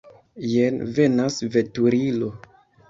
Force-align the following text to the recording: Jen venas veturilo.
Jen 0.53 0.81
venas 1.01 1.39
veturilo. 1.59 2.35